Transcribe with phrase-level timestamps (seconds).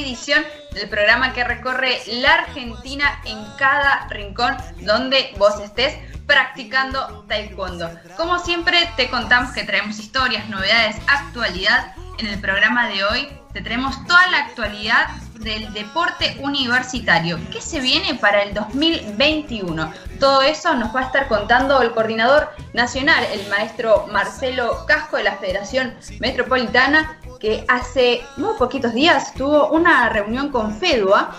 [0.00, 5.96] edición del programa que recorre la Argentina en cada rincón donde vos estés
[6.26, 7.90] practicando taekwondo.
[8.16, 11.94] Como siempre te contamos que traemos historias, novedades, actualidad.
[12.18, 15.08] En el programa de hoy te traemos toda la actualidad
[15.40, 17.38] del deporte universitario.
[17.50, 19.92] ¿Qué se viene para el 2021?
[20.20, 25.24] Todo eso nos va a estar contando el coordinador nacional, el maestro Marcelo Casco de
[25.24, 31.34] la Federación Metropolitana, que hace muy poquitos días tuvo una reunión con FEDUA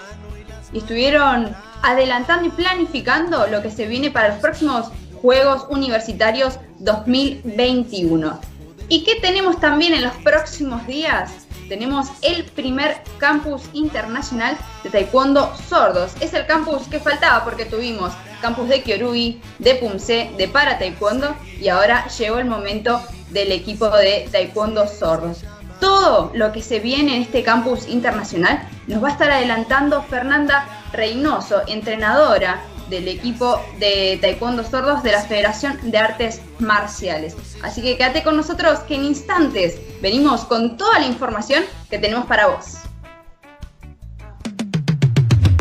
[0.74, 4.88] y estuvieron adelantando y planificando lo que se viene para los próximos
[5.22, 8.42] Juegos Universitarios 2021.
[8.90, 11.32] ¿Y qué tenemos también en los próximos días?
[11.72, 16.12] tenemos el primer campus internacional de taekwondo sordos.
[16.20, 21.34] Es el campus que faltaba porque tuvimos campus de Kyorui, de Pumse, de para taekwondo
[21.62, 25.46] y ahora llegó el momento del equipo de taekwondo sordos.
[25.82, 30.68] Todo lo que se viene en este campus internacional nos va a estar adelantando Fernanda
[30.94, 37.36] Reynoso, entrenadora del equipo de Taekwondo Sordos de la Federación de Artes Marciales.
[37.64, 42.28] Así que quédate con nosotros que en instantes venimos con toda la información que tenemos
[42.28, 42.91] para vos.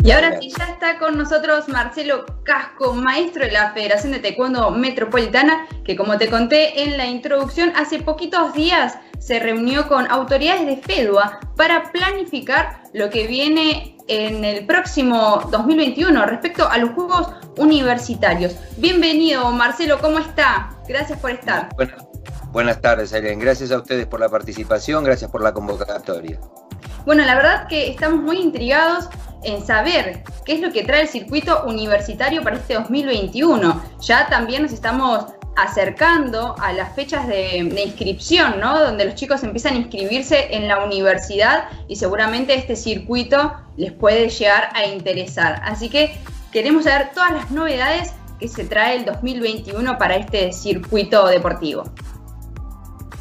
[0.03, 4.71] Y ahora sí ya está con nosotros Marcelo Casco, maestro de la Federación de Taekwondo
[4.71, 10.65] Metropolitana, que como te conté en la introducción, hace poquitos días se reunió con autoridades
[10.65, 17.27] de FEDUA para planificar lo que viene en el próximo 2021 respecto a los Juegos
[17.57, 18.55] Universitarios.
[18.77, 20.71] Bienvenido, Marcelo, ¿cómo está?
[20.87, 21.69] Gracias por estar.
[22.51, 23.39] buenas tardes, Aileen.
[23.39, 26.39] Gracias a ustedes por la participación, gracias por la convocatoria.
[27.05, 29.07] Bueno, la verdad que estamos muy intrigados
[29.43, 33.81] en saber qué es lo que trae el circuito universitario para este 2021.
[34.01, 35.25] Ya también nos estamos
[35.55, 38.79] acercando a las fechas de, inscripción, ¿no?
[38.79, 44.29] Donde los chicos empiezan a inscribirse en la universidad y seguramente este circuito les puede
[44.29, 45.61] llegar a interesar.
[45.63, 46.17] Así que
[46.51, 51.83] queremos saber todas las novedades que se trae el 2021 para este circuito deportivo.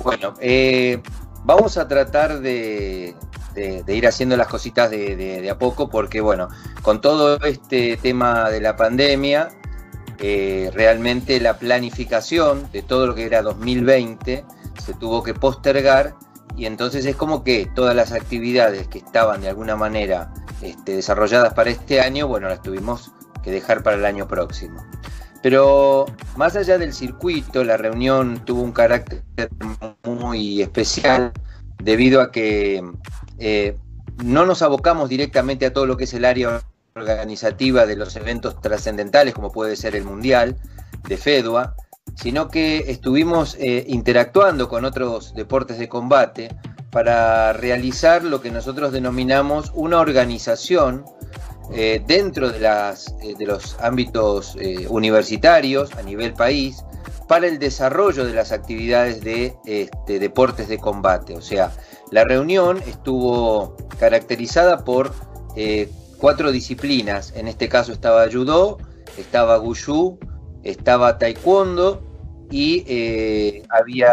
[0.02, 1.02] Bueno, eh,
[1.44, 3.14] vamos a tratar de,
[3.88, 6.48] ir haciendo las cositas de, a poco porque, bueno,
[6.82, 9.48] con todo este tema de la pandemia,
[10.18, 14.44] eh, realmente la planificación de todo lo que era 2020
[14.84, 16.14] se tuvo que postergar
[16.56, 20.32] y entonces es como que todas las actividades que estaban de alguna manera
[20.62, 23.12] este, desarrolladas para este año, bueno, las tuvimos
[23.42, 24.84] que dejar para el año próximo.
[25.42, 26.06] Pero
[26.36, 29.22] más allá del circuito, la reunión tuvo un carácter
[30.04, 31.32] muy especial
[31.82, 32.82] debido a que
[33.38, 33.76] eh,
[34.22, 36.62] no nos abocamos directamente a todo lo que es el área
[36.94, 40.56] organizativa de los eventos trascendentales, como puede ser el Mundial
[41.08, 41.74] de FEDUA,
[42.16, 46.54] sino que estuvimos eh, interactuando con otros deportes de combate
[46.90, 51.04] para realizar lo que nosotros denominamos una organización
[51.72, 54.56] eh, dentro de, las, de, los ámbitos
[54.88, 56.84] universitarios a nivel país
[57.30, 61.36] para el desarrollo de las actividades de este, deportes de combate.
[61.36, 61.70] O sea,
[62.10, 65.12] la reunión estuvo caracterizada por
[66.18, 67.32] cuatro disciplinas.
[67.36, 68.78] En este caso estaba judo,
[69.16, 70.18] estaba gushu,
[70.64, 72.02] estaba taekwondo
[72.50, 74.12] y eh, había,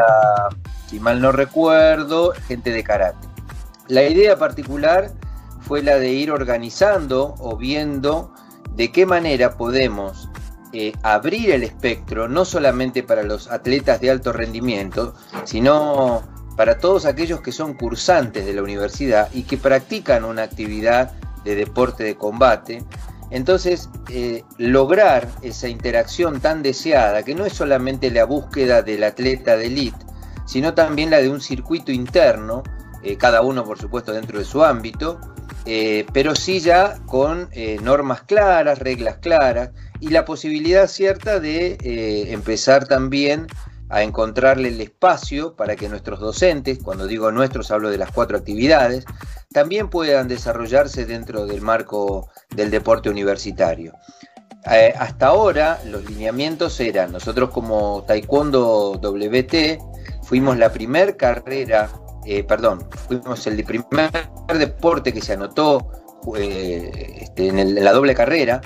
[0.88, 3.28] si mal no recuerdo, gente de karate.
[3.88, 5.12] La idea particular
[5.62, 8.32] fue la de ir organizando o viendo
[8.76, 10.30] de qué manera podemos
[10.74, 15.14] eh, abrir el espectro, no solamente para los atletas de alto rendimiento,
[15.46, 16.24] sino
[16.58, 21.12] para todos aquellos que son cursantes de la universidad y que practican una actividad
[21.44, 22.84] de deporte de combate.
[23.30, 29.56] Entonces, eh, lograr esa interacción tan deseada, que no es solamente la búsqueda del atleta
[29.56, 30.06] de elite,
[30.46, 32.63] sino también la de un circuito interno,
[33.04, 35.20] eh, cada uno por supuesto dentro de su ámbito,
[35.68, 37.50] eh, pero sí ya con
[37.84, 41.78] normas claras, reglas claras y la posibilidad cierta de
[42.31, 43.48] empezar también
[43.90, 48.38] a encontrarle el espacio para que nuestros docentes, cuando digo nuestros hablo de las cuatro
[48.38, 49.06] actividades,
[49.52, 53.94] también puedan desarrollarse dentro del marco del deporte universitario.
[54.70, 59.80] Eh, hasta ahora los lineamientos eran, nosotros como Taekwondo WT
[60.24, 61.90] fuimos la primer carrera,
[62.27, 64.12] eh, perdón, fuimos el primer
[64.53, 65.91] deporte que se anotó
[66.35, 68.62] eh, este, en, la doble carrera,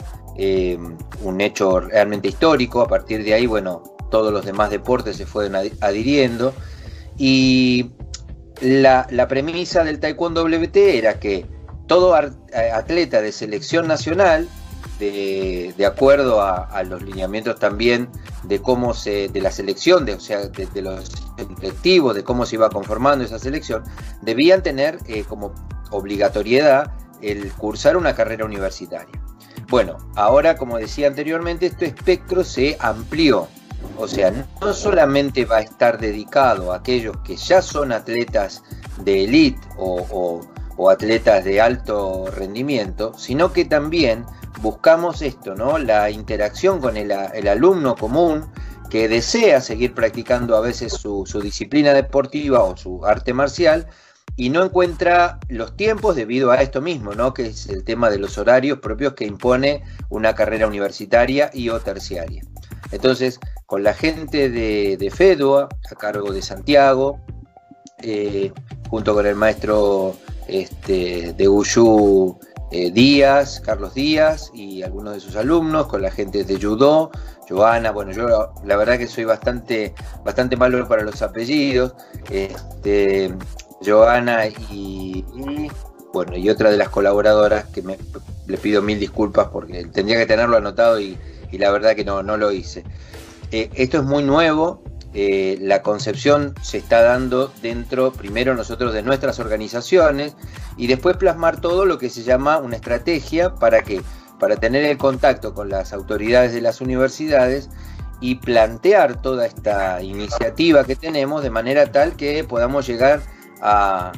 [1.22, 5.56] un hecho realmente histórico, a partir de ahí, bueno, todos los demás deportes se fueron
[5.80, 6.54] adhiriendo.
[7.18, 7.92] Y
[8.62, 11.46] la, premisa del Taekwondo WT era que
[11.86, 14.48] todo atleta de selección nacional
[15.10, 18.10] de, acuerdo a, los lineamientos también
[18.44, 22.56] de cómo se, de la selección, de, o sea, de, los selectivos, de cómo se
[22.56, 23.84] iba conformando esa selección,
[24.22, 25.54] debían tener eh, como
[25.90, 29.20] obligatoriedad el cursar una carrera universitaria.
[29.70, 33.48] Bueno, ahora, como decía anteriormente, este espectro se amplió.
[33.98, 34.32] O sea,
[34.62, 38.64] no solamente va a estar dedicado a aquellos que ya son atletas
[39.04, 40.42] de élite o,
[40.90, 44.26] atletas de alto rendimiento, sino que también
[44.62, 45.78] buscamos esto, ¿no?
[45.78, 48.46] La interacción con el, alumno común
[48.90, 53.88] que desea seguir practicando a veces su, disciplina deportiva o su arte marcial,
[54.38, 57.34] y no encuentra los tiempos debido a esto mismo, ¿no?
[57.34, 61.80] que es el tema de los horarios propios que impone una carrera universitaria y o
[61.80, 62.42] terciaria.
[62.92, 67.20] Entonces, con la gente de, FEDUA, a cargo de Santiago,
[68.02, 68.52] eh,
[68.90, 70.16] junto con el maestro
[70.48, 72.40] este, de Uyú
[72.72, 77.12] eh, Díaz, Carlos Díaz y algunos de sus alumnos, con la gente de Judo,
[77.50, 81.94] Joana, bueno, yo la verdad que soy bastante, bastante malo para los apellidos,
[82.30, 83.34] este,
[83.86, 85.26] Joana y,
[86.14, 87.98] bueno, y otra de las colaboradoras que me,
[88.48, 91.18] le pido mil disculpas porque tendría que tenerlo anotado y,
[91.52, 92.86] la verdad que no, no lo hice.
[93.52, 94.82] Eh, esto es muy nuevo,
[95.14, 100.36] eh, la concepción se está dando dentro, primero nosotros, de nuestras organizaciones
[100.78, 104.02] y después plasmar todo lo que se llama una estrategia para que,
[104.40, 107.70] para tener el contacto con las autoridades de las universidades
[108.22, 113.22] y plantear toda esta iniciativa que tenemos de manera tal que podamos llegar
[113.62, 114.14] a,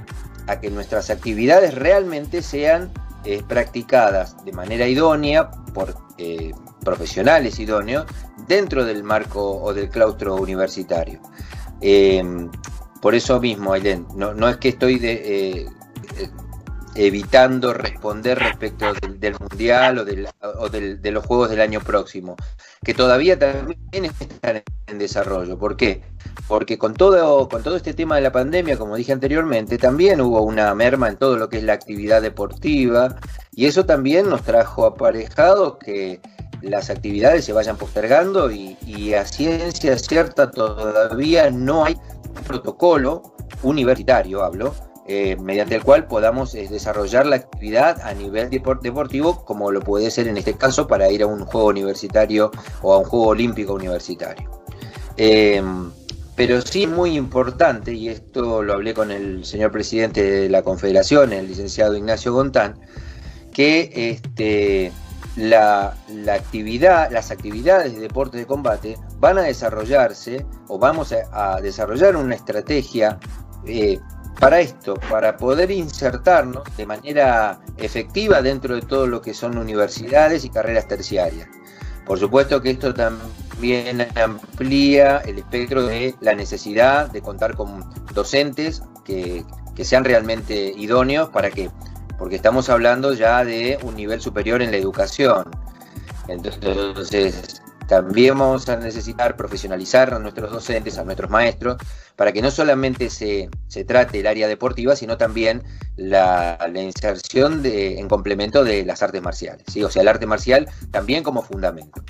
[0.62, 2.92] que nuestras actividades realmente sean
[3.24, 6.52] eh, practicadas de manera idónea por eh,
[6.84, 8.06] profesionales idóneos
[8.48, 11.20] dentro del marco o del claustro universitario.
[11.82, 12.50] Em,
[13.02, 15.68] por eso mismo, Ailén, no, es que estoy de, eh,
[16.96, 22.36] evitando responder respecto del, Mundial o, de los Juegos del año próximo,
[22.84, 25.58] que todavía también están en desarrollo.
[25.58, 26.04] ¿Por qué?
[26.48, 30.42] Porque con todo, con todo este tema de la pandemia, como dije anteriormente, también hubo
[30.42, 33.16] una merma en todo lo que es la actividad deportiva
[33.52, 36.22] y eso también nos trajo aparejado que
[36.64, 41.98] las actividades se vayan postergando y, a ciencia cierta todavía no hay
[42.48, 44.74] protocolo universitario, hablo,
[45.06, 50.10] eh, mediante el cual podamos eh, desarrollar la actividad a nivel deportivo, como lo puede
[50.10, 52.52] ser en este caso para ir a un juego universitario
[52.82, 54.50] o a un juego olímpico universitario.
[55.18, 55.92] Em,
[56.36, 61.34] pero sí muy importante, y esto lo hablé con el señor presidente de la Confederación,
[61.34, 62.80] el licenciado Ignacio Gontán,
[63.52, 64.92] que este,
[65.36, 65.96] la,
[66.32, 72.36] actividad, las actividades de deporte de combate van a desarrollarse o vamos a, desarrollar una
[72.36, 73.20] estrategia
[73.66, 74.00] eh,
[74.40, 80.44] para esto, para poder insertarnos de manera efectiva dentro de todo lo que son universidades
[80.44, 81.48] y carreras terciarias.
[82.06, 88.84] Por supuesto que esto también amplía el espectro de la necesidad de contar con docentes
[89.06, 89.46] que,
[89.84, 91.70] sean realmente idóneos para que,
[92.24, 95.44] porque estamos hablando ya de un nivel superior en la educación.
[96.30, 101.76] Entonces, también vamos a necesitar profesionalizar a nuestros docentes, a nuestros maestros,
[102.16, 103.50] para que no solamente se,
[103.86, 105.64] trate el área deportiva, sino también
[105.98, 109.84] la, inserción de, en complemento de las artes marciales, ¿sí?
[109.84, 112.02] o sea, el arte marcial también como fundamento.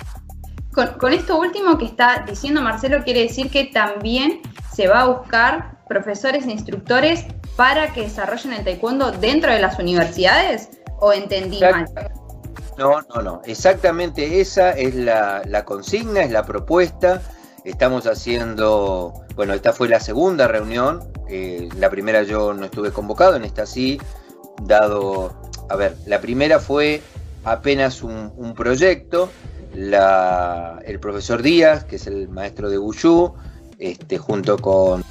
[0.72, 5.80] Con, esto último que está diciendo Marcelo, quiere decir que también se va a buscar
[5.88, 10.68] profesores e instructores para que desarrollen el taekwondo dentro de las universidades,
[10.98, 11.88] o entendí mal.
[12.78, 13.42] No, no, no.
[13.44, 17.22] Exactamente esa es la, consigna, es la propuesta.
[17.64, 21.00] Estamos haciendo, bueno, esta fue la segunda reunión.
[21.28, 24.00] Eh, la primera yo no estuve convocado, en esta sí,
[24.62, 25.34] dado,
[25.68, 27.00] a ver, la primera fue
[27.44, 29.30] apenas un, proyecto.
[29.72, 33.34] el profesor Díaz, que es el maestro de Guyú,
[33.78, 35.04] este, junto con,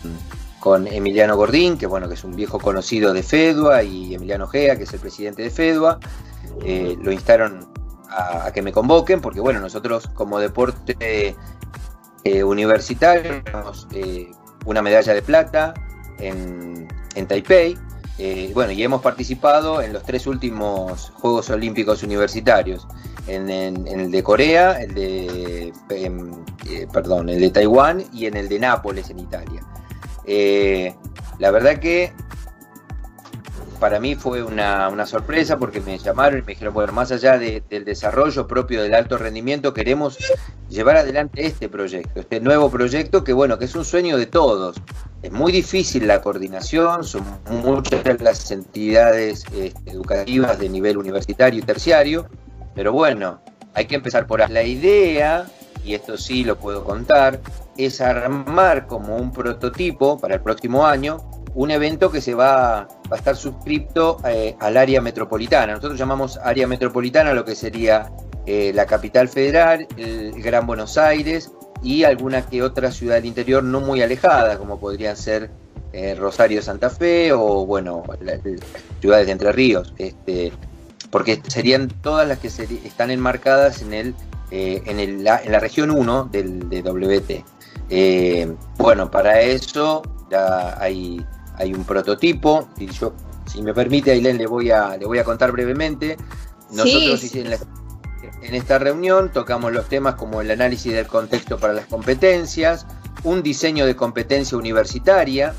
[0.63, 4.77] con Emiliano Gordín, que bueno, que es un viejo conocido de FEDUA, y Emiliano Gea,
[4.77, 5.99] que es el presidente de FEDUA,
[6.63, 7.67] eh, lo instaron
[8.09, 11.35] a, que me convoquen, porque bueno, nosotros como deporte
[12.23, 14.31] eh, universitario tenemos eh,
[14.65, 15.73] una medalla de plata
[16.19, 16.87] en,
[17.27, 17.77] Taipei,
[18.53, 22.87] bueno, y hemos participado en los tres últimos Juegos Olímpicos Universitarios,
[23.27, 25.73] en, el de Corea, el de,
[26.93, 29.61] perdón, el de Taiwán y en el de Nápoles en Italia.
[30.25, 32.13] La verdad que
[33.83, 37.83] para mí fue una, sorpresa porque me llamaron y me dijeron, bueno, más allá del
[37.83, 40.17] desarrollo propio del alto rendimiento, queremos
[40.69, 44.77] llevar adelante este proyecto, este nuevo proyecto que, bueno, que es un sueño de todos.
[45.21, 51.63] Es muy difícil la coordinación, son muchas las entidades este, educativas de nivel universitario y
[51.63, 52.29] terciario,
[52.75, 53.41] pero bueno,
[53.73, 54.49] hay que empezar por ahí.
[54.49, 55.45] La idea,
[55.83, 57.41] y esto sí lo puedo contar,
[57.77, 61.17] es armar como un prototipo para el próximo año
[61.55, 65.73] un evento que se va, a estar suscripto eh, al área metropolitana.
[65.73, 68.11] Nosotros llamamos área metropolitana lo que sería
[68.45, 71.51] eh, la capital federal, el Gran Buenos Aires
[71.83, 75.51] y alguna que otra ciudad del interior no muy alejada, como podrían ser
[75.91, 78.03] eh, Rosario Santa Fe o, bueno,
[78.99, 80.51] ciudades de Entre Ríos, este,
[81.11, 84.15] porque serían todas las que están enmarcadas en, el,
[84.53, 87.45] en, el, en la región 1 del de WT.
[88.77, 93.13] bueno, para eso ya hay hay un prototipo, y yo,
[93.45, 96.17] si me permite, Ailén, le voy a, le voy a contar brevemente.
[96.71, 97.53] Nosotros En,
[98.41, 102.87] en esta reunión tocamos los temas como el análisis del contexto para las competencias,
[103.23, 105.53] un diseño de competencia universitaria,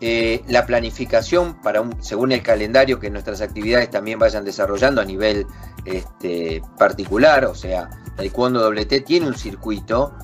[0.00, 5.04] eh, la planificación para un, según el calendario que nuestras actividades también vayan desarrollando a
[5.04, 5.46] nivel
[5.84, 10.14] este, particular, o sea, Taekwondo WT tiene un circuito,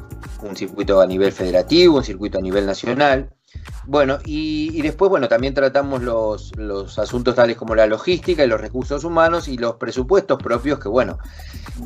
[0.42, 3.30] un circuito a nivel federativo, un circuito a nivel nacional,
[3.87, 9.04] bueno, y, después, bueno, también tratamos los, asuntos tales como la logística y los recursos
[9.04, 11.18] humanos y los presupuestos propios, que bueno,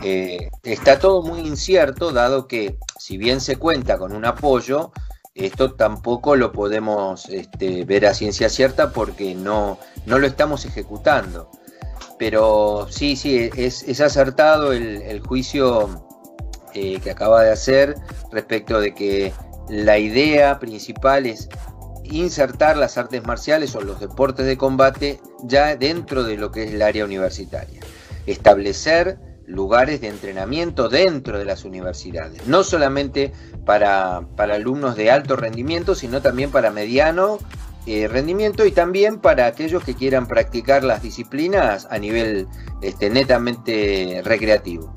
[0.02, 4.92] eh, está todo muy incierto, dado que si bien se cuenta con un apoyo,
[5.34, 11.50] esto tampoco lo podemos este, ver a ciencia cierta porque no, no lo estamos ejecutando.
[12.22, 16.06] Pero sí, sí, es, acertado el, juicio
[16.72, 17.96] eh, que acaba de hacer
[18.30, 19.32] respecto de que
[19.68, 21.48] la idea principal es
[22.04, 26.74] insertar las artes marciales o los deportes de combate ya dentro de lo que es
[26.74, 27.80] el área universitaria.
[28.26, 33.32] Establecer lugares de entrenamiento dentro de las universidades, no solamente
[33.66, 37.38] para, alumnos de alto rendimiento, sino también para mediano
[37.86, 42.46] eh, rendimiento y también para aquellos que quieran practicar las disciplinas a nivel
[42.80, 44.92] este, netamente recreativo.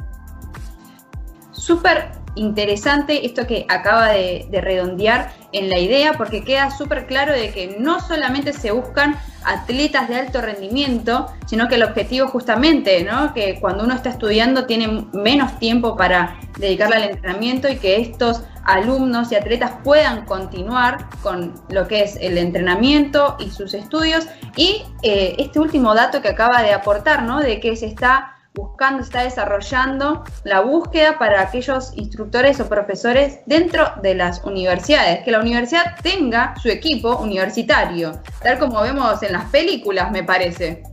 [1.52, 7.52] Súper interesante esto que acaba de, redondear en la idea, porque queda súper claro de
[7.52, 9.16] que no solamente se buscan
[9.46, 13.34] atletas de alto rendimiento, sino que el objetivo justamente, ¿no?
[13.34, 18.44] que cuando uno está estudiando tiene menos tiempo para dedicarle al entrenamiento y que estos
[18.64, 24.26] alumnos y atletas puedan continuar con lo que es el entrenamiento y sus estudios.
[24.56, 27.40] Y eh, este último dato que acaba de aportar, ¿no?
[27.40, 33.86] de que se está buscando, está desarrollando la búsqueda para aquellos instructores o profesores dentro
[34.02, 39.46] de las universidades, que la universidad tenga su equipo universitario, tal como vemos en las
[39.46, 40.84] películas, me parece.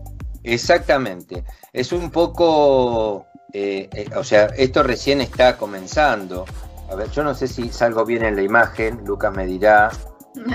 [0.42, 6.44] Exactamente, es un poco, eh, eh, o sea, esto recién está comenzando.
[6.90, 9.90] A ver, yo no sé si salgo bien en la imagen, Lucas me dirá,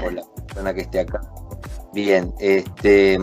[0.05, 1.21] o la persona que esté acá.
[1.93, 3.17] Bien, este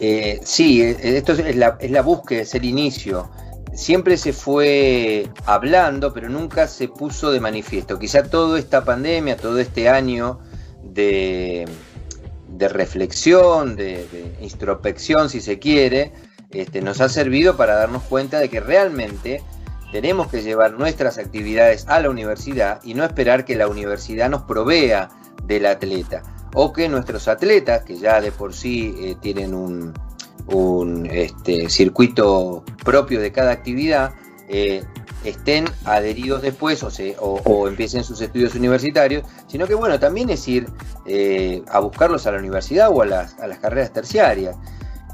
[0.00, 3.30] eh, sí, eh, esto es la, es la búsqueda, es el inicio.
[3.74, 7.98] Siempre se fue hablando, pero nunca se puso de manifiesto.
[7.98, 10.40] Quizá toda esta pandemia, todo este año
[10.82, 11.68] de,
[12.58, 16.12] reflexión, de, introspección, si se quiere,
[16.50, 19.42] este, nos ha servido para darnos cuenta de que realmente
[19.92, 24.42] tenemos que llevar nuestras actividades a la universidad y no esperar que la universidad nos
[24.42, 25.10] provea
[25.44, 26.22] del atleta
[26.54, 29.92] o que nuestros atletas, que ya de por sí eh, tienen un,
[31.10, 34.12] este, circuito propio de cada actividad,
[34.48, 34.82] eh,
[35.24, 40.48] estén adheridos después o, se, o, empiecen sus estudios universitarios, sino que bueno, también es
[40.48, 40.66] ir
[41.06, 44.56] eh, a buscarlos a la universidad o a las, a las carreras terciarias.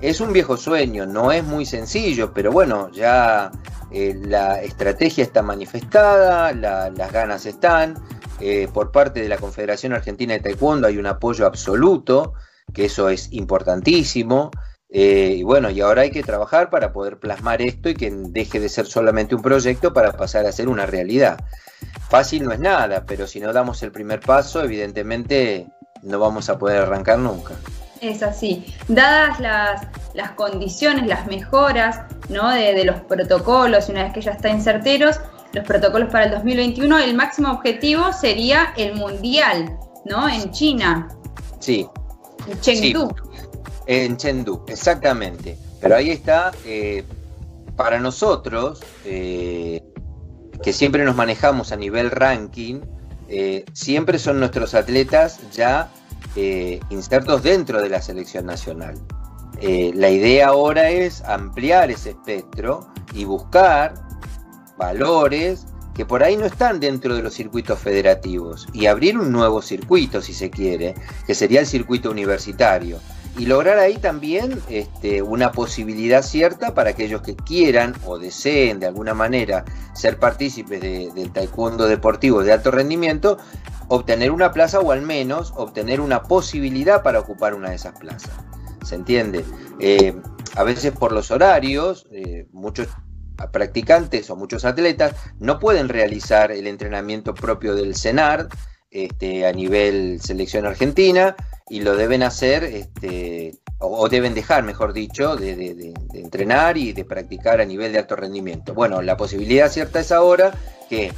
[0.01, 3.51] Es un viejo sueño, no es muy sencillo, pero bueno, ya
[3.91, 7.95] la estrategia está manifestada, las ganas están,
[8.41, 12.35] eh, por parte de la Confederación Argentina de Taekwondo hay un apoyo absoluto,
[12.73, 14.51] que eso es importantísimo.
[14.89, 18.61] Eh, y bueno, y ahora hay que trabajar para poder plasmar esto y que deje
[18.61, 21.39] de ser solamente un proyecto para pasar a ser una realidad.
[22.09, 25.67] Fácil no es nada, pero si no damos el primer paso, evidentemente
[26.03, 27.55] no vamos a poder arrancar nunca.
[28.01, 28.75] Es así.
[28.89, 32.51] Dadas las, condiciones, las mejoras ¿no?
[32.51, 35.19] de, de, los protocolos, una vez que ya está en certeros,
[35.57, 40.29] los protocolos para el 2021, el máximo objetivo sería el mundial, ¿no?
[40.29, 41.09] En China.
[41.61, 41.89] Sí.
[42.47, 43.09] En Chengdu.
[43.87, 45.57] En Chengdu, exactamente.
[45.81, 47.05] Pero ahí está, eh,
[47.75, 49.83] para nosotros, eh,
[50.63, 52.83] que siempre nos manejamos a nivel ranking,
[53.31, 55.91] eh, siempre son nuestros atletas ya
[56.91, 58.95] insertos dentro de la selección nacional.
[59.63, 64.06] la idea ahora es ampliar ese espectro y buscar
[64.77, 65.67] valores
[65.97, 70.21] que por ahí no están dentro de los circuitos federativos y abrir un nuevo circuito,
[70.21, 70.95] si se quiere,
[71.27, 73.01] que sería el circuito universitario.
[73.39, 78.87] y lograr ahí también este, una posibilidad cierta para aquellos que quieran o deseen de
[78.87, 83.37] alguna manera ser partícipes del taekwondo deportivo de alto rendimiento,
[83.89, 88.33] obtener una plaza o al menos obtener una posibilidad para ocupar una de esas plazas.
[88.83, 89.45] ¿Se entiende?
[89.81, 90.15] Eh,
[90.55, 92.89] a veces por los horarios, eh, muchos
[93.53, 98.49] practicantes o muchos atletas no pueden realizar el entrenamiento propio del CENAR
[98.91, 101.37] este, a nivel selección argentina
[101.69, 107.61] y lo deben hacer, este, o, deben dejar, mejor dicho, de, entrenar y de practicar
[107.61, 108.73] a nivel de alto rendimiento.
[108.73, 110.53] Bueno, la posibilidad cierta es ahora
[110.89, 111.13] que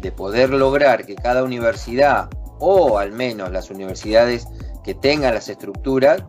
[0.00, 4.48] de poder lograr que cada universidad, o al menos las universidades
[4.84, 6.22] que tengan las estructuras,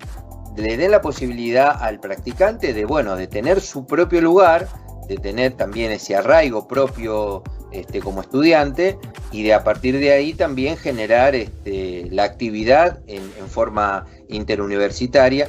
[0.55, 4.67] le den la posibilidad al practicante de, bueno, de tener su propio lugar,
[5.07, 8.99] de tener también ese arraigo propio este, como estudiante
[9.31, 15.47] y de a partir de ahí también generar este, la actividad en, forma interuniversitaria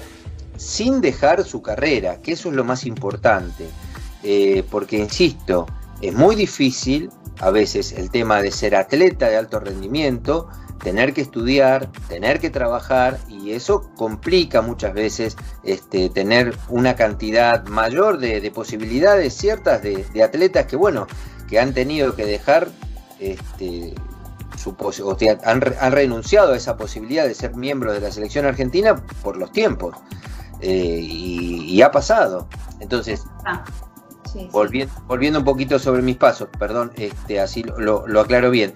[0.56, 3.66] sin dejar su carrera, que eso es lo más importante,
[4.22, 5.66] eh, porque insisto,
[6.00, 10.48] es muy difícil a veces el tema de ser atleta de alto rendimiento,
[10.84, 17.66] tener que estudiar, tener que trabajar y eso complica muchas veces este, tener una cantidad
[17.66, 21.06] mayor de, posibilidades ciertas de, atletas que, bueno,
[21.48, 22.68] que han tenido que dejar,
[23.18, 23.94] este,
[24.56, 28.94] su o han, han, renunciado a esa posibilidad de ser miembro de la selección argentina
[29.22, 29.96] por los tiempos.
[30.60, 32.46] Eh, y, ha pasado.
[32.80, 33.64] Entonces, ah,
[34.50, 38.74] Volviendo, un poquito sobre mis pasos, perdón, este, así lo, lo aclaro bien.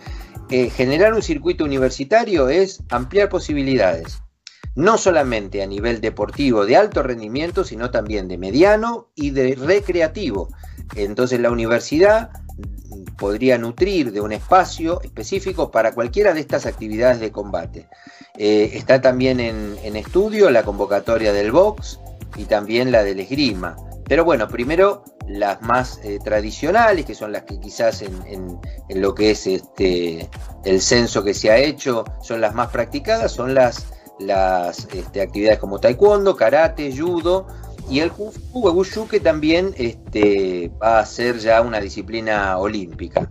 [0.49, 4.23] Generar un circuito universitario es ampliar posibilidades,
[4.75, 10.49] no solamente a nivel deportivo de alto rendimiento, sino también de mediano y de recreativo.
[10.97, 12.31] Entonces la universidad
[13.19, 17.89] podría nutrir de un espacio específico para cualquiera de estas actividades de combate.
[18.39, 21.99] Eh, está también en, en, estudio la convocatoria del box
[22.37, 23.77] y también la del esgrima.
[24.09, 29.33] Pero bueno, primero las más eh, tradicionales, que son las que quizás en, lo que
[29.33, 30.29] es este,
[30.65, 33.87] el censo que se ha hecho son las más practicadas, son las,
[34.19, 37.47] las este, actividades como taekwondo, karate, judo
[37.91, 43.31] y el kung fu, que también este, va a ser ya una disciplina olímpica.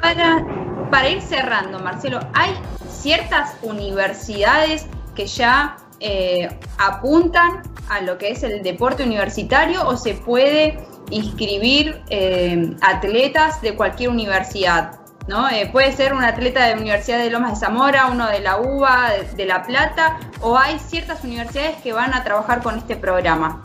[0.00, 0.46] para,
[0.90, 2.52] para ir cerrando, Marcelo, ¿hay
[2.90, 10.14] ciertas universidades que ya eh, apuntan a lo que es el deporte universitario o se
[10.14, 10.78] puede
[11.10, 15.00] inscribir eh, atletas de cualquier universidad?
[15.26, 15.48] ¿no?
[15.50, 18.58] Eh, puede ser un atleta de la Universidad de Lomas de Zamora, uno de la
[18.58, 23.62] UBA, de, La Plata, o hay ciertas universidades que van a trabajar con este programa.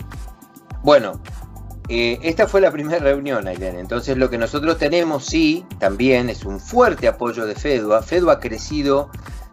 [0.84, 1.20] Bueno,
[1.88, 3.78] esta fue la primera reunión, Ailén.
[3.78, 8.02] Entonces lo que nosotros tenemos, sí, también es un fuerte apoyo de FEDUA.
[8.02, 9.10] FEDUA ha crecido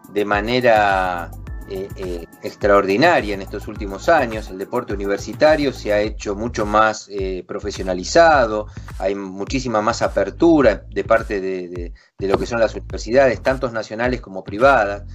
[0.09, 1.31] de manera
[1.75, 4.47] eh, eh, extraordinaria en estos últimos años.
[4.51, 8.67] El deporte universitario se ha hecho mucho más eh, profesionalizado,
[8.99, 14.43] hay muchísima más apertura de parte de, lo que son las universidades, tanto nacionales como
[14.43, 15.05] privadas,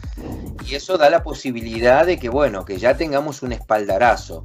[0.66, 4.42] y eso da la posibilidad de que, bueno, que ya tengamos un espaldarazo.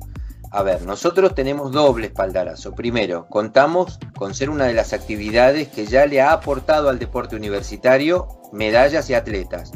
[0.52, 2.76] A ver, nosotros tenemos doble espaldarazo.
[2.76, 7.36] Primero, contamos con ser una de las actividades que ya le ha aportado al deporte
[7.36, 9.72] universitario medallas y atletas.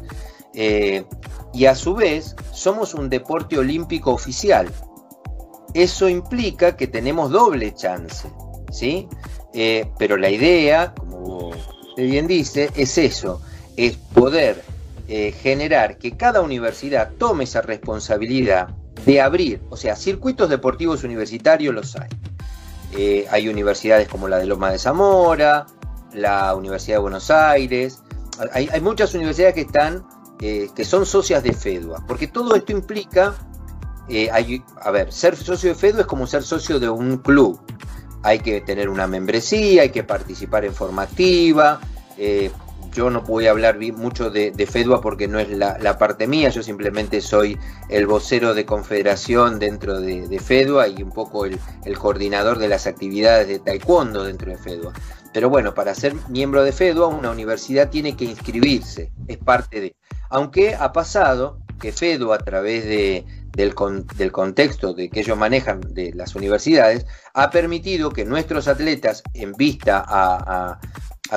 [0.60, 1.06] Eh,
[1.54, 4.68] y a su vez somos un deporte olímpico oficial.
[5.76, 8.28] Eso implica que tenemos doble chance,
[8.72, 9.08] ¿sí?
[9.54, 13.40] Eh, pero la idea, como usted bien dice, es eso,
[13.76, 14.64] es poder
[15.08, 18.70] eh, generar que cada universidad tome esa responsabilidad
[19.06, 22.10] de abrir, o sea, circuitos deportivos universitarios los hay.
[23.30, 25.68] hay universidades como la de Loma de Zamora,
[26.14, 28.00] la Universidad de Buenos Aires,
[28.54, 30.04] hay, hay muchas universidades que están
[30.40, 33.36] eh, que son socias de FEDUA, porque todo esto implica,
[34.08, 37.60] eh, a ver, ser socio de FEDUA es como ser socio de un club.
[38.22, 41.80] Hay que tener una membresía, hay que participar en forma activa.
[42.18, 42.52] Eh,
[42.94, 46.64] yo no voy a hablar mucho de, FEDUA porque no es la, parte mía, yo
[46.64, 47.58] simplemente soy
[47.90, 51.60] el vocero de confederación dentro de, FEDUA y un poco el,
[51.98, 54.94] coordinador de las actividades de taekwondo dentro de FEDUA.
[55.34, 59.96] Pero bueno, para ser miembro de FEDUA una universidad tiene que inscribirse, es parte de
[60.30, 63.74] aunque ha pasado que FEDO a través de, del,
[64.32, 70.04] contexto de que ellos manejan de las universidades, ha permitido que nuestros atletas, en vista
[70.08, 70.80] a,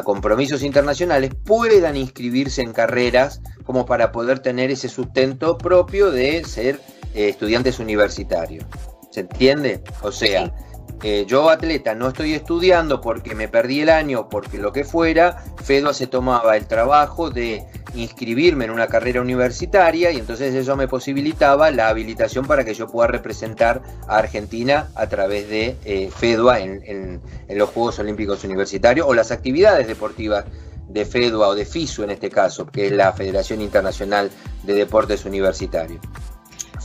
[0.04, 6.80] compromisos internacionales, puedan inscribirse en carreras como para poder tener ese sustento propio de ser
[7.14, 8.64] eh, estudiantes universitarios.
[9.10, 9.82] ¿Se entiende?
[10.02, 10.54] O sea,
[11.02, 15.42] eh, yo atleta no estoy estudiando porque me perdí el año, porque lo que fuera,
[15.64, 20.88] FEDO se tomaba el trabajo de inscribirme en una carrera universitaria y entonces eso me
[20.88, 26.60] posibilitaba la habilitación para que yo pueda representar a Argentina a través de eh, FEDUA
[26.60, 30.44] en, los Juegos Olímpicos Universitarios o las actividades deportivas
[30.88, 34.30] de FEDUA o de FISU en este caso, que es la Federación Internacional
[34.64, 36.00] de Deportes Universitarios.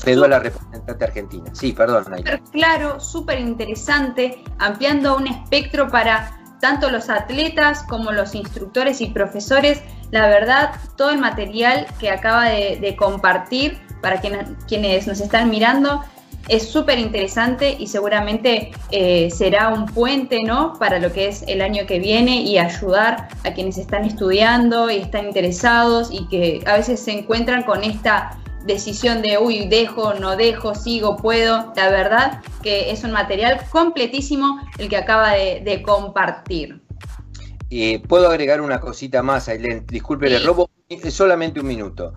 [0.06, 1.50] FEDUA la representante argentina.
[1.54, 2.06] Sí, perdón.
[2.52, 9.82] claro, súper interesante, ampliando un espectro para tanto los atletas como los instructores y profesores.
[10.12, 16.04] La verdad, todo el material que acaba de, compartir para quienes nos están mirando
[16.48, 20.74] es súper interesante y seguramente eh, será un puente ¿no?
[20.78, 24.98] para lo que es el año que viene y ayudar a quienes están estudiando y
[24.98, 30.36] están interesados y que a veces se encuentran con esta decisión de, uy, dejo, no
[30.36, 31.72] dejo, sigo, puedo.
[31.76, 36.82] La verdad que es un material completísimo el que acaba de, compartir.
[37.70, 39.86] Eh, Puedo agregar una cosita más, Ailén.
[39.88, 40.70] Disculpe, le robo
[41.10, 42.14] solamente un minuto.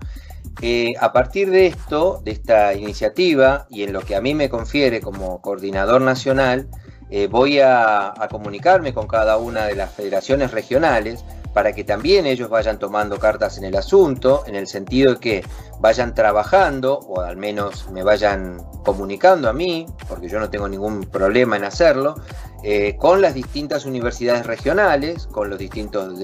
[0.61, 4.49] Eh, a partir de esto, de esta iniciativa, y en lo que a mí me
[4.49, 6.67] confiere como coordinador nacional,
[7.09, 12.49] eh, voy a, comunicarme con cada una de las federaciones regionales para que también ellos
[12.49, 15.45] vayan tomando cartas en el asunto, en el sentido de que
[15.79, 21.01] vayan trabajando, o al menos me vayan comunicando a mí, porque yo no tengo ningún
[21.05, 22.15] problema en hacerlo,
[22.63, 26.19] eh, con las distintas universidades regionales, con los distintos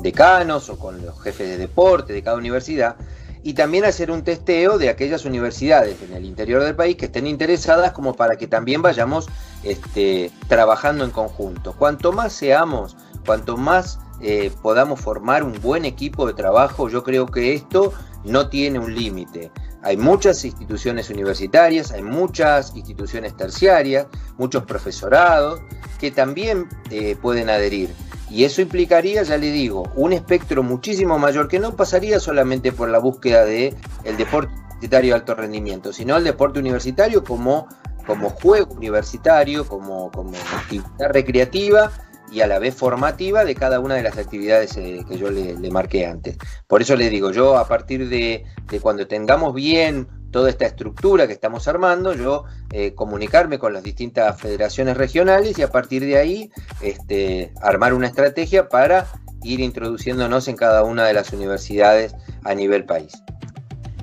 [0.00, 2.96] decanos o con los jefes de deporte de cada universidad,
[3.42, 7.26] y también hacer un testeo de aquellas universidades en el interior del país que estén
[7.26, 9.28] interesadas como para que también vayamos
[9.62, 11.72] este, trabajando en conjunto.
[11.78, 17.26] Cuanto más seamos, cuanto más eh, podamos formar un buen equipo de trabajo, yo creo
[17.26, 17.92] que esto
[18.24, 19.50] no tiene un límite.
[19.82, 25.60] Hay muchas instituciones universitarias, hay muchas instituciones terciarias, muchos profesorados
[26.00, 27.90] que también eh, pueden adherir.
[28.28, 32.88] Y eso implicaría, ya le digo, un espectro muchísimo mayor que no pasaría solamente por
[32.88, 37.68] la búsqueda del el deporte universitario de alto rendimiento, sino el deporte universitario como,
[38.06, 41.90] como juego universitario, como, como actividad recreativa
[42.30, 45.54] y a la vez formativa de cada una de las actividades eh, que yo le,
[45.70, 46.36] marqué antes.
[46.66, 48.44] Por eso le digo, yo a partir de,
[48.80, 54.40] cuando tengamos bien toda esta estructura que estamos armando, yo eh, comunicarme con las distintas
[54.40, 56.50] federaciones regionales y a partir de ahí
[56.82, 59.06] este, armar una estrategia para
[59.42, 62.14] ir introduciéndonos en cada una de las universidades
[62.44, 63.12] a nivel país.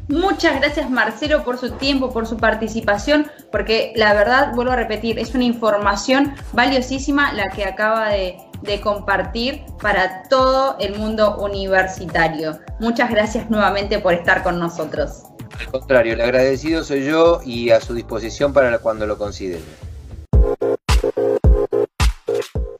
[0.07, 5.17] Muchas gracias Marcelo por su tiempo, por su participación, porque la verdad, vuelvo a repetir,
[5.17, 8.37] es una información valiosísima la que acaba de,
[8.83, 12.59] compartir para todo el mundo universitario.
[12.79, 15.23] Muchas gracias nuevamente por estar con nosotros.
[15.59, 19.61] Al contrario, el agradecido soy yo y a su disposición para cuando lo considere.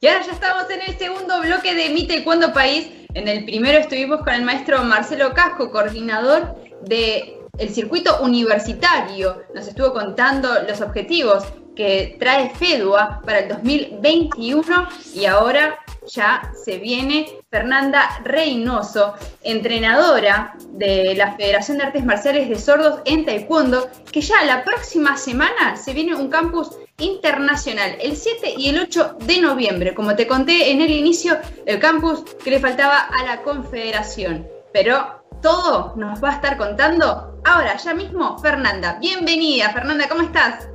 [0.00, 2.88] Y ahora ya estamos en el segundo bloque de Mite Cuando País.
[3.14, 9.42] En el primero estuvimos con el maestro Marcelo Casco, coordinador de el circuito universitario.
[9.54, 11.44] Nos estuvo contando los objetivos
[11.74, 21.14] que trae FEDUA para el 2021 y ahora ya se viene Fernanda Reynoso, entrenadora de
[21.16, 25.92] la Federación de Artes Marciales de Sordos en Taekwondo, que ya la próxima semana se
[25.92, 30.80] viene un campus internacional, el 7 y el 8 de noviembre, como te conté en
[30.80, 34.46] el inicio, el campus que le faltaba a la Confederación.
[34.72, 38.98] Pero todo nos va a estar contando ahora, ya mismo, Fernanda.
[39.00, 40.68] Bienvenida, Fernanda, ¿cómo estás?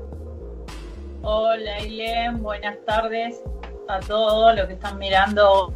[1.23, 3.41] Hola, Ilén, buenas tardes
[3.87, 5.73] a todos los que están mirando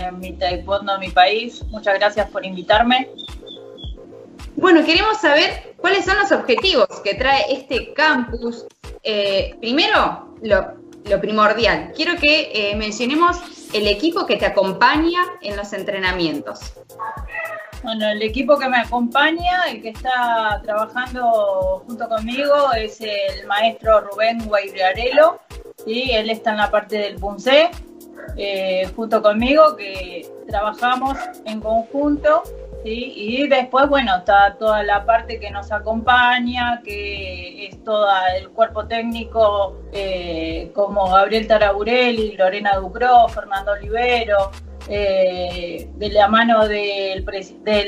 [0.00, 1.64] en mi taekwondo, mi país.
[1.68, 3.08] Muchas gracias por invitarme.
[4.56, 8.66] Bueno, queremos saber cuáles son los objetivos que trae este campus.
[9.02, 11.92] Eh, primero, lo, primordial.
[11.96, 13.38] Quiero que eh, mencionemos
[13.72, 16.74] el equipo que te acompaña en los entrenamientos.
[17.82, 24.02] Bueno, el equipo que me acompaña, el que está trabajando junto conmigo, es el maestro
[24.02, 25.40] Rubén Guairiarelo,
[25.84, 27.70] y él está en la parte del PUNCE,
[28.36, 32.44] eh, junto conmigo, que trabajamos en conjunto,
[32.84, 38.86] y después, bueno, está toda la parte que nos acompaña, que es todo el cuerpo
[38.86, 44.50] técnico, eh, como Gabriel Taraburelli, Lorena Ducró, Fernando Olivero,
[44.88, 47.24] eh, de la mano del,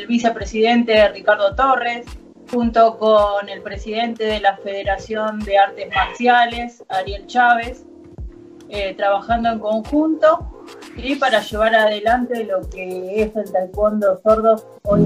[0.08, 2.06] vicepresidente Ricardo Torres,
[2.50, 7.84] junto con el presidente de la Federación de Artes Marciales, Ariel Chávez,
[8.68, 10.64] eh, trabajando en conjunto
[10.96, 15.04] y para llevar adelante lo que es el taekwondo sordo hoy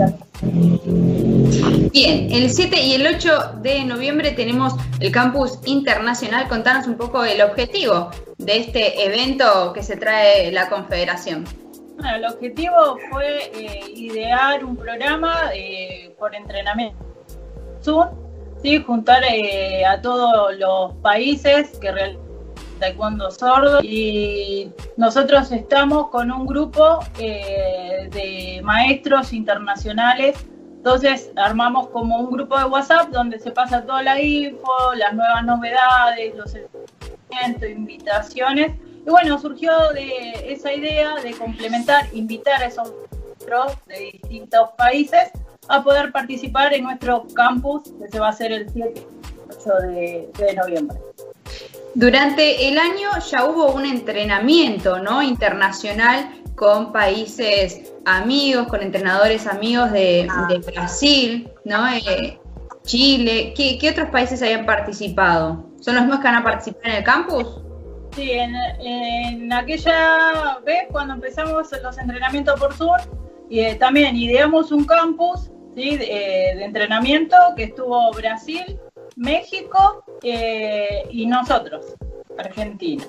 [1.92, 6.46] Bien, el 7 y el 8 de noviembre tenemos el campus internacional.
[6.48, 11.44] Contanos un poco el objetivo de este evento que se trae la Confederación.
[11.98, 16.96] Bueno, el objetivo fue eh, idear un programa eh, por entrenamiento
[17.82, 18.10] Zoom,
[18.62, 18.80] ¿sí?
[18.80, 22.22] juntar eh, a todos los países que realizan
[22.78, 30.36] taekwondo sordo y nosotros estamos con un grupo de maestros internacionales
[30.76, 35.44] entonces armamos como un grupo de WhatsApp donde se pasa toda la info, las nuevas
[35.44, 36.56] novedades, los
[37.68, 38.72] invitaciones.
[39.06, 42.92] Y bueno, surgió de esa idea de complementar, invitar a esos
[43.86, 45.30] de distintos países
[45.68, 49.06] a poder participar en nuestro campus que se va a hacer el 7
[49.48, 50.98] 8 de, noviembre.
[51.94, 55.22] Durante el año ya hubo un entrenamiento ¿no?
[55.22, 60.28] internacional con países amigos, con entrenadores amigos de.
[60.66, 61.88] Brasil, ¿no?
[61.88, 62.38] Eh,
[62.82, 63.54] Chile.
[63.56, 65.64] ¿Qué, otros países habían participado?
[65.80, 67.60] ¿Son los mismos que van a participar en el campus?
[68.18, 72.98] Sí, en, aquella vez cuando empezamos los entrenamientos por Sur,
[73.48, 75.96] y, eh, también ideamos un campus ¿sí?
[75.96, 78.78] de, eh, entrenamiento que estuvo Brasil,
[79.14, 81.94] México y nosotros,
[82.36, 83.04] Argentina.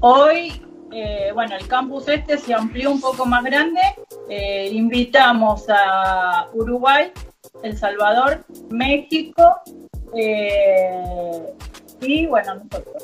[0.00, 3.80] Hoy eh, bueno, el campus este se amplió un poco más grande.
[4.28, 7.12] Eh, invitamos a Uruguay,
[7.62, 9.60] El Salvador, México
[10.14, 11.54] eh,
[12.00, 12.97] y, bueno, nosotros.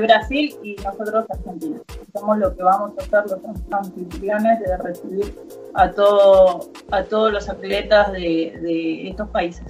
[0.00, 1.80] Brasil y nosotros Argentina.
[2.14, 3.40] Somos lo que vamos a hacer los
[3.70, 5.38] anfitriones de recibir
[5.74, 9.64] a, todo, a todos los atletas de, de estos países.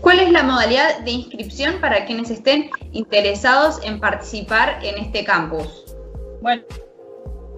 [0.00, 5.96] ¿Cuál es la modalidad de inscripción para quienes estén interesados en participar en este campus?
[6.40, 6.62] Bueno,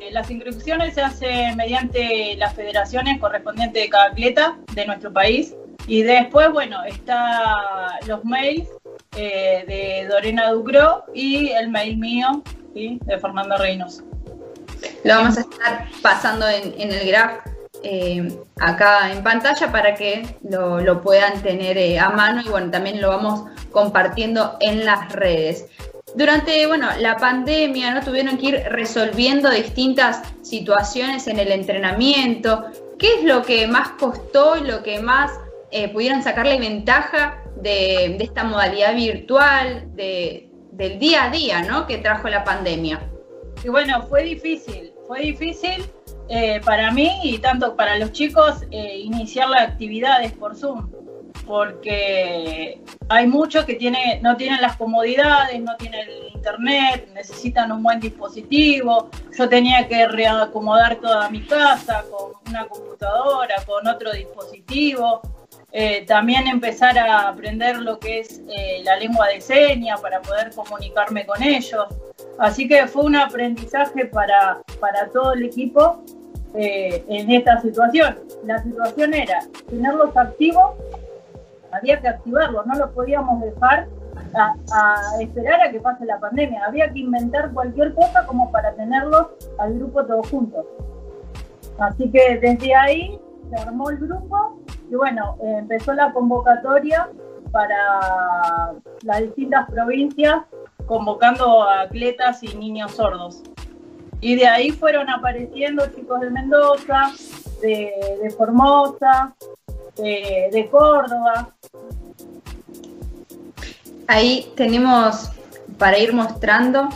[0.01, 5.55] eh, las inscripciones se hacen mediante las federaciones correspondientes de cada atleta de nuestro país.
[5.87, 8.69] Y después, bueno, está los mails
[9.17, 12.43] eh, de Dorena Ducro y el mail mío
[12.75, 14.05] de Fernando Reynoso.
[15.05, 17.47] Lo vamos a estar pasando en, el graph
[17.83, 23.01] eh, acá en pantalla para que lo, lo puedan tener a mano y bueno, también
[23.01, 25.67] lo vamos compartiendo en las redes.
[26.15, 32.67] Durante bueno, la pandemia no tuvieron que ir resolviendo distintas situaciones en el entrenamiento.
[32.99, 35.31] ¿Qué es lo que más costó y lo que más
[35.71, 41.87] eh, pudieron sacarle ventaja de, esta modalidad virtual, de, del día a día ¿no?
[41.87, 43.01] que trajo la pandemia?
[43.65, 45.85] Y bueno, fue difícil, fue difícil
[46.29, 50.89] eh, para mí y tanto para los chicos eh, iniciar las actividades por Zoom
[51.51, 57.99] porque hay muchos que no tienen las comodidades, no tienen el internet, necesitan un buen
[57.99, 59.11] dispositivo.
[59.37, 65.23] Yo tenía que reacomodar toda mi casa con una computadora, con otro dispositivo.
[65.73, 70.51] Eh, también empezar a aprender lo que es eh, la lengua de señas para poder
[70.55, 71.87] comunicarme con ellos.
[72.39, 76.03] Así que fue un aprendizaje para, para todo el equipo
[76.55, 78.19] eh, en esta situación.
[78.45, 80.75] La situación era tenerlos activos
[81.73, 83.89] había que activarlo, no lo podíamos dejar
[84.35, 89.29] a, esperar a que pase la pandemia, había que inventar cualquier cosa como para tenerlos
[89.59, 90.65] al grupo todos juntos.
[91.79, 94.60] Así que desde ahí se armó el grupo
[94.91, 97.09] y bueno, empezó la convocatoria
[97.53, 100.43] para las distintas provincias
[100.87, 103.43] convocando a atletas y niños sordos.
[104.21, 107.13] Y de ahí fueron apareciendo chicos de Mendoza,
[107.63, 109.35] de Formosa,
[109.97, 111.55] de, Córdoba.
[114.09, 115.31] Ahí tenemos
[115.79, 116.89] para ir mostrando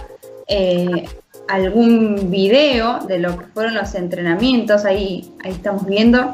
[0.48, 1.08] eh,
[1.48, 4.84] algún video de lo que fueron los entrenamientos.
[4.84, 6.32] Ahí, ahí estamos viendo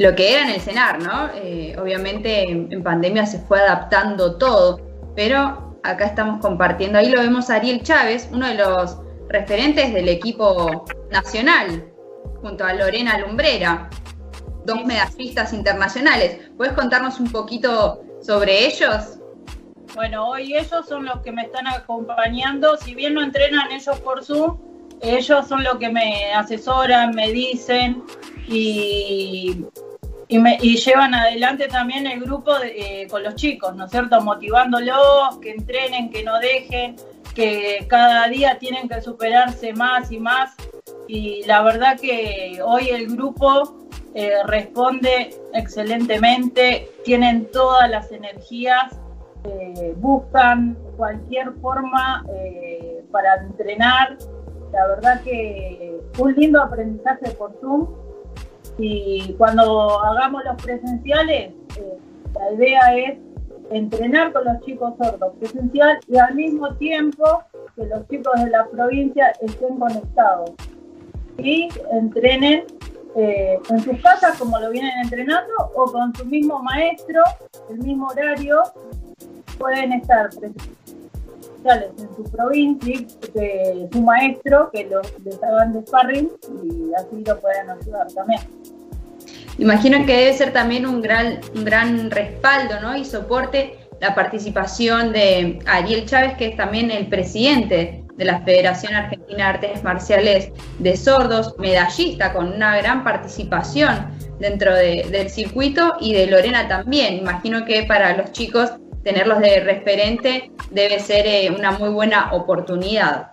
[0.00, 1.28] lo que era en el cenar, ¿no?
[1.34, 4.80] Eh, obviamente en, pandemia se fue adaptando todo,
[5.14, 6.98] pero acá estamos compartiendo.
[6.98, 8.96] Ahí lo vemos a Ariel Chávez, uno de los
[9.28, 11.84] referentes del equipo nacional,
[12.40, 13.90] junto a Lorena Lumbrera
[14.64, 16.50] dos medallistas internacionales.
[16.56, 19.18] ¿Puedes contarnos un poquito sobre ellos?
[19.94, 22.78] Bueno, hoy ellos son los que me están acompañando.
[22.78, 24.56] Si bien no entrenan ellos por Zoom,
[25.02, 28.02] ellos son los que me asesoran, me dicen
[28.48, 29.64] y,
[30.30, 34.20] y, llevan adelante también el grupo eh, con los chicos, ¿no es cierto?
[34.20, 36.94] Motivándolos, que entrenen, que no dejen,
[37.34, 40.54] que cada día tienen que superarse más y más.
[41.08, 48.96] Y la verdad que hoy el grupo eh, responde excelentemente, tienen todas las energías,
[49.42, 52.24] eh, buscan cualquier forma
[53.10, 54.16] para entrenar.
[54.72, 57.88] La verdad que un lindo aprendizaje por Zoom
[58.80, 61.52] y cuando hagamos los presenciales,
[62.34, 63.18] la idea es
[63.70, 67.42] entrenar con los chicos sordos presencial y al mismo tiempo
[67.76, 70.50] que los chicos de la provincia estén conectados.
[71.38, 72.64] Y entrenen
[73.16, 77.22] eh, en sus casas como lo vienen entrenando o con su mismo maestro,
[77.70, 78.62] el mismo horario,
[79.58, 80.30] pueden estar
[81.64, 83.00] en su provincia,
[83.34, 86.30] de su maestro, que los, les de sparring
[86.64, 88.40] y así lo pueden ayudar también.
[89.58, 92.96] Imagino que debe ser también un gran, un gran respaldo ¿no?
[92.96, 98.94] y soporte la participación de Ariel Chávez, que es también el presidente de la Federación
[98.94, 106.14] Argentina de Artes Marciales de Sordos, medallista con una gran participación dentro del circuito y
[106.14, 107.18] de Lorena también.
[107.18, 113.32] Imagino que para los chicos tenerlos de referente debe ser eh, una muy buena oportunidad.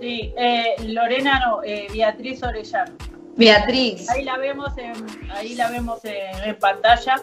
[0.00, 2.92] Sí, eh, Lorena no, eh, Beatriz Orellano.
[3.36, 4.08] Beatriz.
[4.10, 4.92] Ahí la vemos en,
[5.30, 7.16] ahí la vemos en, pantalla.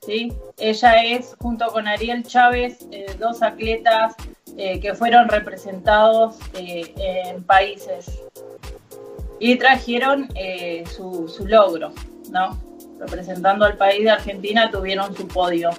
[0.00, 0.32] ¿sí?
[0.58, 2.86] Ella es, junto con Ariel Chávez,
[3.18, 4.14] dos atletas
[4.56, 8.22] que fueron representados en países
[9.40, 10.28] y trajeron
[10.94, 11.92] su, su, logro,
[12.30, 12.60] ¿no?
[13.00, 15.70] Representando al país de Argentina tuvieron su podio.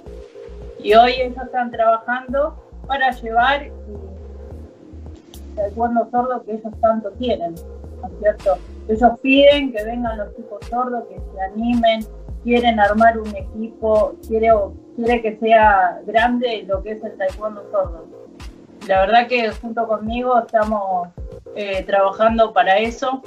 [0.86, 3.74] Y hoy ellos están trabajando para llevar el
[5.56, 8.58] taekwondo sordo que ellos tanto quieren, ¿no es cierto?
[8.88, 12.06] Ellos piden que vengan los chicos sordos, que se animen,
[12.44, 14.52] quieren armar un equipo, quiere,
[14.96, 18.06] quiere que sea grande lo que es el taekwondo sordo.
[18.88, 21.08] La verdad que junto conmigo estamos
[21.56, 23.24] eh, trabajando para eso.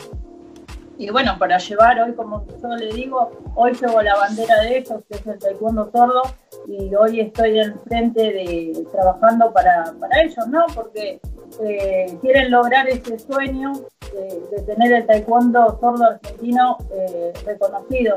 [0.96, 5.02] Y bueno, para llevar hoy, como yo le digo, hoy llevo la bandera de ellos,
[5.08, 6.22] que es el taekwondo sordo,
[6.66, 10.66] y hoy estoy frente de trabajando para, para ellos, ¿no?
[10.74, 11.20] Porque
[11.60, 13.72] eh, quieren lograr ese sueño
[14.12, 18.16] de, tener el taekwondo sordo argentino eh, reconocido.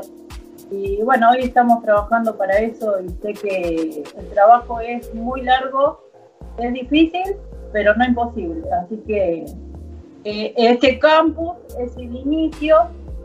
[0.70, 6.00] Y bueno, hoy estamos trabajando para eso y sé que el trabajo es muy largo,
[6.58, 7.36] es difícil,
[7.72, 8.62] pero no imposible.
[8.72, 9.44] Así que
[10.24, 12.76] eh, este campus es el inicio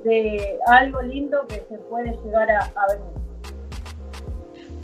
[0.04, 3.27] de algo lindo que se puede llegar a, a venir.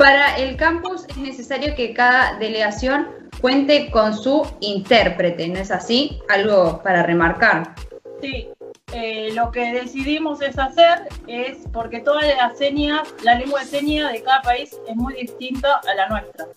[0.04, 3.08] Para el campus es necesario que cada delegación
[3.40, 6.20] cuente con su intérprete, ¿no es así?
[6.28, 7.74] Algo para remarcar.
[8.20, 8.50] Sí,
[8.92, 14.12] eh, lo que decidimos es hacer es porque todas las señas, la lengua de señas
[14.12, 16.48] de cada país es muy distinta a la nuestra.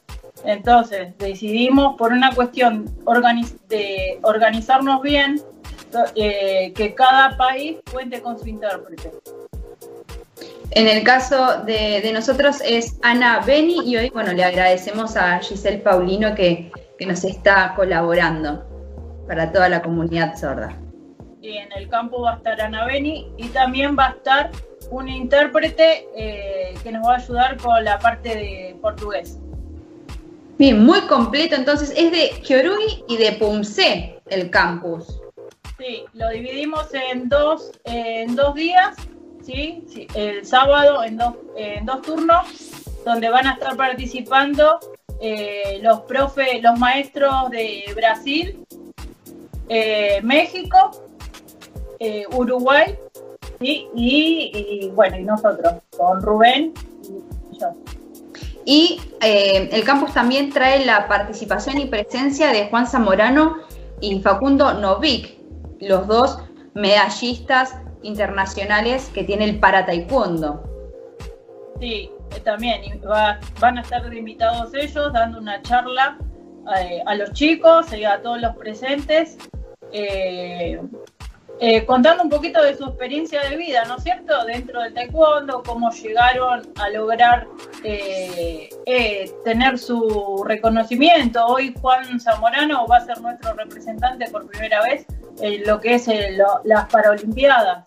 [0.44, 2.84] Entonces decidimos por una cuestión
[3.68, 5.40] de organizarnos bien
[6.16, 9.12] eh, que cada país cuente con su intérprete.
[10.76, 15.78] En el caso de, nosotros es Ana Beni y hoy, bueno, le agradecemos a Giselle
[15.78, 18.62] Paulino que, nos está colaborando
[19.26, 20.78] para toda la comunidad sorda.
[21.40, 24.50] Y en el campo va a estar Ana Beni y también va a estar
[24.90, 29.38] un intérprete eh, que nos va a ayudar con la parte de portugués.
[30.58, 35.22] Bien, muy completo, entonces es de Kiorugi y de Pumse el campus.
[35.78, 38.94] Sí, lo dividimos en dos, en dos días
[39.46, 40.08] ¿sí?
[40.14, 42.46] el sábado en dos, turnos,
[43.04, 44.80] donde van a estar participando
[45.20, 48.66] eh, los profes, los maestros de Brasil,
[49.68, 50.90] eh, México,
[51.98, 52.96] eh, Uruguay
[53.60, 56.74] y, bueno, y nosotros, con Rubén
[57.52, 57.68] y yo.
[58.68, 63.58] Y el campus también trae la participación y presencia de Juan Zamorano
[64.00, 65.38] y Facundo Novik,
[65.78, 66.38] los dos
[66.74, 70.62] medallistas internacionales que tiene el para taekwondo.
[71.80, 72.82] Sí, eh, también
[73.60, 76.18] van a estar invitados ellos dando una charla
[76.78, 79.36] eh, a los chicos y a todos los presentes,
[79.92, 80.80] eh,
[81.86, 84.44] contando un poquito de su experiencia de vida, ¿no es cierto?
[84.44, 87.46] Dentro del taekwondo, cómo llegaron a lograr
[89.44, 91.46] tener su reconocimiento.
[91.46, 95.06] Hoy Juan Zamorano va a ser nuestro representante por primera vez
[95.64, 96.06] lo que es
[96.64, 97.84] las Paralimpiadas.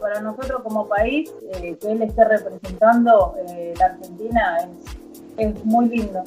[0.00, 4.68] Para nosotros como país, eh, que él esté representando eh, la Argentina
[5.36, 6.22] es, muy lindo.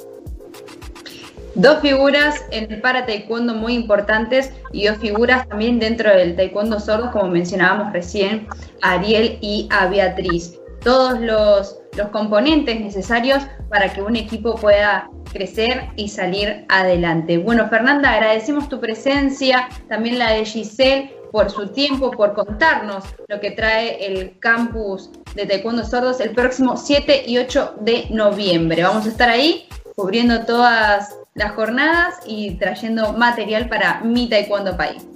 [1.55, 6.79] Dos figuras en el para taekwondo muy importantes y dos figuras también dentro del taekwondo
[6.79, 8.47] sordo, como mencionábamos recién,
[8.81, 10.59] Ariel y a Beatriz.
[10.83, 17.37] Todos los, los componentes necesarios para que un equipo pueda crecer y salir adelante.
[17.37, 23.39] Bueno, Fernanda, agradecemos tu presencia, también la de Giselle, por su tiempo, por contarnos lo
[23.39, 28.83] que trae el campus de Taekwondo Sordos el próximo 7 y 8 de noviembre.
[28.83, 35.12] Vamos a estar ahí cubriendo todas las jornadas y trayendo material para mi Taekwondo País.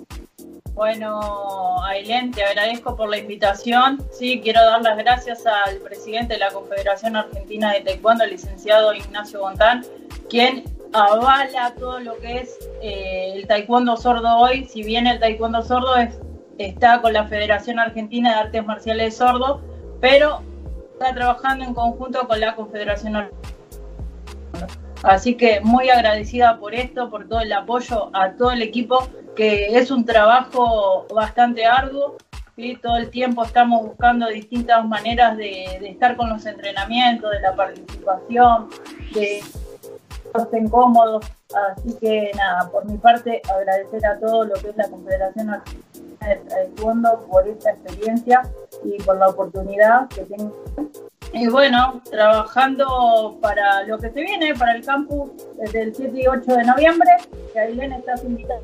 [0.77, 3.97] Bueno, Ailén, te agradezco por la invitación.
[4.11, 8.93] Sí, quiero dar las gracias al presidente de la Confederación Argentina de Taekwondo, el licenciado
[8.93, 9.83] Ignacio Bontán,
[10.29, 14.65] quien avala todo lo que es eh, el taekwondo sordo hoy.
[14.65, 16.19] Si bien el taekwondo sordo es
[16.59, 19.61] está con la Federación Argentina de Artes Marciales Sordos,
[19.99, 20.41] pero
[20.93, 23.56] está trabajando en conjunto con la Confederación Argentina.
[25.03, 29.77] Así que muy agradecida por esto, por todo el apoyo a todo el equipo, que
[29.77, 32.17] es un trabajo bastante arduo.
[32.55, 37.41] y Todo el tiempo estamos buscando distintas maneras de, de estar con los entrenamientos, de
[37.41, 38.69] la participación,
[39.13, 39.41] de
[40.35, 41.25] estén cómodos.
[41.71, 46.27] Así que nada, por mi parte agradecer a todo lo que es la Confederación Argentina
[46.27, 48.41] de Taekwondo por esta experiencia
[48.83, 50.53] y por la oportunidad que tengo.
[51.33, 56.27] Y bueno, trabajando para lo que se viene, para el campus desde el 7 y
[56.27, 57.09] 8 de noviembre,
[57.53, 58.61] que Ailén está invitada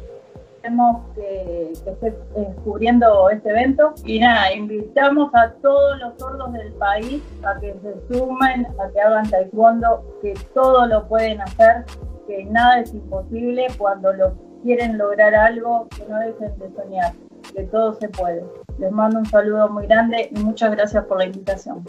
[0.64, 3.94] tenemos que, que esté eh, cubriendo este evento.
[4.06, 9.02] Y nada, invitamos a todos los sordos del país a que se sumen, a que
[9.02, 11.84] hagan taekwondo, que todo lo pueden hacer,
[12.28, 14.34] que nada es imposible cuando lo
[14.64, 17.14] quieren lograr algo, que no dejen de soñar,
[17.54, 18.44] que todo se puede.
[18.80, 21.84] Les mando un saludo muy grande y muchas gracias por la invitación.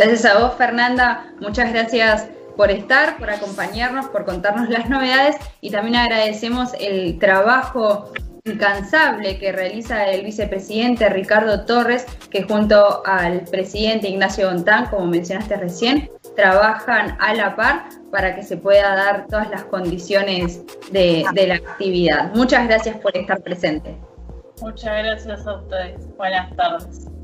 [0.00, 1.26] Gracias a vos, Fernanda.
[1.40, 2.26] Muchas gracias
[2.56, 8.10] por estar, por acompañarnos, por contarnos las novedades y también agradecemos el trabajo
[8.46, 15.54] incansable que realiza el vicepresidente Ricardo Torres, que junto al presidente Ignacio Gontán, como mencionaste
[15.56, 21.46] recién, trabajan a la par para que se pueda dar todas las condiciones de, de
[21.46, 22.34] la actividad.
[22.34, 23.98] Muchas gracias por estar presente.
[24.62, 26.16] Muchas gracias a ustedes.
[26.16, 27.19] Buenas tardes.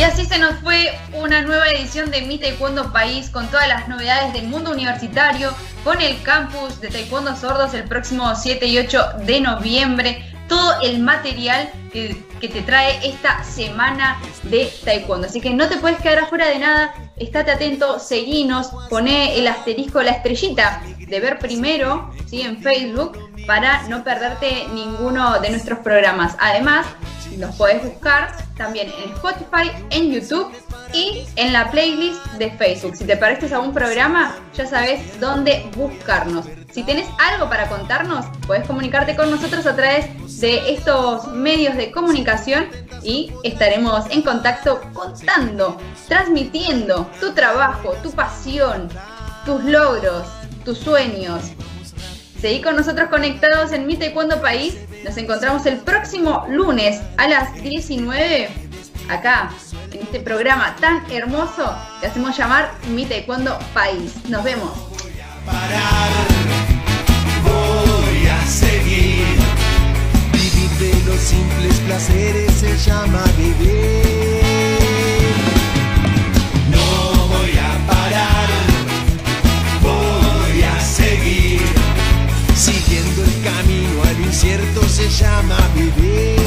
[0.00, 3.86] Y así se nos fue una nueva edición de Mi Taekwondo País con todas las
[3.86, 5.52] novedades del mundo universitario,
[5.84, 11.00] con el campus de Taekwondo Sordos el próximo 7 y 8 de noviembre, todo el
[11.00, 15.26] material que, te trae esta semana de Taekwondo.
[15.26, 20.00] Así que no te puedes quedar afuera de nada, estate atento, seguinos, poné el asterisco,
[20.00, 22.40] la estrellita de ver primero ¿sí?
[22.40, 23.18] en Facebook
[23.50, 26.36] para no perderte ninguno de nuestros programas.
[26.38, 26.86] Además,
[27.36, 30.52] nos podés buscar también en Spotify, en YouTube
[30.92, 32.94] y en la playlist de Facebook.
[32.94, 36.46] Si te pareces a un programa, ya sabes dónde buscarnos.
[36.70, 40.06] Si tenés algo para contarnos, puedes comunicarte con nosotros a través
[40.40, 42.68] de estos medios de comunicación
[43.02, 45.76] y estaremos en contacto contando,
[46.06, 48.88] transmitiendo tu trabajo, tu pasión,
[49.44, 50.28] tus logros,
[50.64, 51.50] tus sueños.
[52.40, 54.74] Seguí con nosotros conectados en Mi Taekwondo País.
[55.04, 58.48] Nos encontramos el próximo lunes a las 19
[59.10, 59.50] acá,
[59.92, 64.14] en este programa tan hermoso que hacemos llamar Mi Taekwondo País.
[64.30, 64.70] Nos vemos.
[67.42, 69.26] Voy a seguir.
[70.32, 74.29] Vivir de los simples placeres se llama vivir.
[84.42, 86.39] Incierto se llama vivir.